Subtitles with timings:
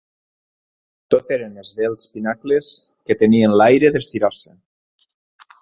[1.15, 2.71] Tot eren esvelts pinacles
[3.11, 4.59] que tenien l'aire d'estirar-se